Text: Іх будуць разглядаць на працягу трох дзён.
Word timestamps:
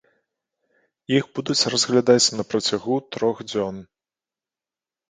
Іх 1.17 1.23
будуць 1.39 1.67
разглядаць 1.75 2.33
на 2.39 2.43
працягу 2.55 2.95
трох 3.19 3.35
дзён. 3.53 3.75